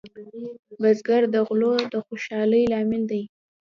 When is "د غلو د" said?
1.33-1.95